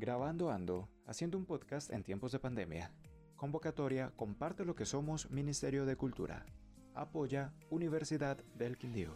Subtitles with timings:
[0.00, 2.90] Grabando Ando, haciendo un podcast en tiempos de pandemia.
[3.36, 6.46] Convocatoria Comparte lo que somos Ministerio de Cultura.
[6.94, 9.14] Apoya Universidad del Quindío.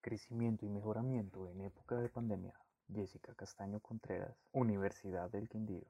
[0.00, 2.54] Crecimiento y mejoramiento en época de pandemia.
[2.88, 5.88] Jessica Castaño Contreras, Universidad del Quindío.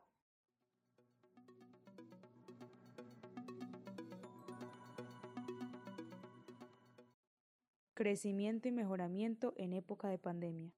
[7.97, 10.71] Crecimiento y mejoramiento en época de pandemia.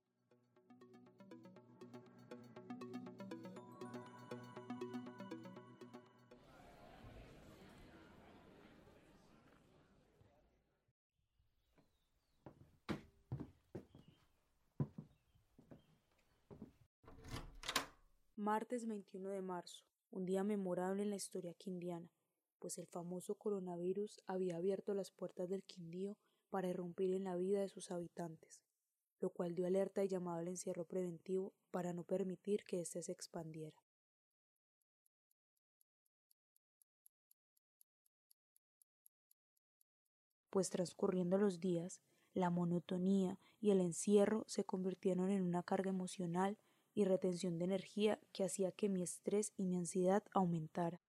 [18.37, 22.09] Martes 21 de marzo, un día memorable en la historia quindiana,
[22.59, 26.17] pues el famoso coronavirus había abierto las puertas del Quindío
[26.51, 28.61] para irrumpir en la vida de sus habitantes,
[29.21, 33.13] lo cual dio alerta y llamado al encierro preventivo para no permitir que éste se
[33.13, 33.77] expandiera.
[40.51, 42.01] Pues transcurriendo los días,
[42.33, 46.57] la monotonía y el encierro se convirtieron en una carga emocional
[46.95, 51.01] y retención de energía que hacía que mi estrés y mi ansiedad aumentara.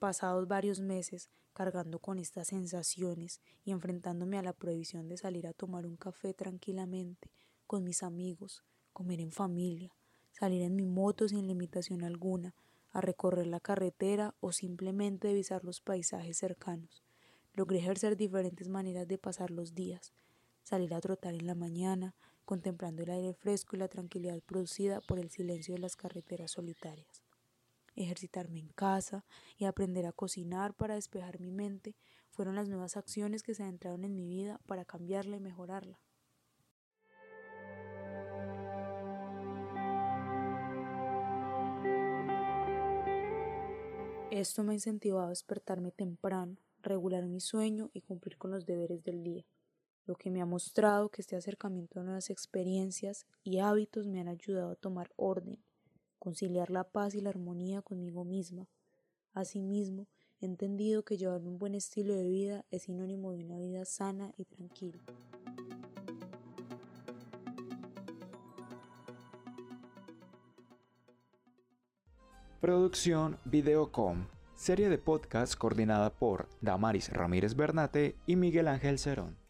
[0.00, 5.52] Pasados varios meses cargando con estas sensaciones y enfrentándome a la prohibición de salir a
[5.52, 7.30] tomar un café tranquilamente
[7.66, 9.94] con mis amigos, comer en familia,
[10.32, 12.54] salir en mi moto sin limitación alguna,
[12.92, 17.04] a recorrer la carretera o simplemente divisar los paisajes cercanos.
[17.52, 20.14] Logré ejercer diferentes maneras de pasar los días,
[20.62, 22.14] salir a trotar en la mañana,
[22.46, 27.22] contemplando el aire fresco y la tranquilidad producida por el silencio de las carreteras solitarias
[27.96, 29.24] ejercitarme en casa
[29.56, 31.96] y aprender a cocinar para despejar mi mente
[32.30, 36.00] fueron las nuevas acciones que se adentraron en mi vida para cambiarla y mejorarla.
[44.30, 49.02] Esto me ha incentivado a despertarme temprano, regular mi sueño y cumplir con los deberes
[49.02, 49.44] del día,
[50.06, 54.28] lo que me ha mostrado que este acercamiento a nuevas experiencias y hábitos me han
[54.28, 55.58] ayudado a tomar orden
[56.20, 58.68] conciliar la paz y la armonía conmigo misma.
[59.32, 60.06] Asimismo,
[60.40, 64.32] he entendido que llevar un buen estilo de vida es sinónimo de una vida sana
[64.36, 65.02] y tranquila.
[72.60, 79.49] Producción Videocom, serie de podcast coordinada por Damaris Ramírez Bernate y Miguel Ángel Cerón.